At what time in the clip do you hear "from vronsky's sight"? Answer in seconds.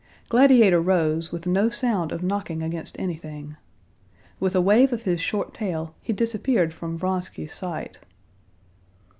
6.73-7.99